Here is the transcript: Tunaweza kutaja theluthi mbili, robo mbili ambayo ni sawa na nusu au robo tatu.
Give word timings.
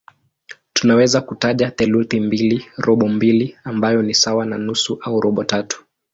Tunaweza 0.73 1.21
kutaja 1.21 1.71
theluthi 1.71 2.19
mbili, 2.19 2.65
robo 2.77 3.07
mbili 3.07 3.57
ambayo 3.63 4.01
ni 4.01 4.13
sawa 4.13 4.45
na 4.45 4.57
nusu 4.57 4.99
au 5.01 5.21
robo 5.21 5.43
tatu. 5.43 5.85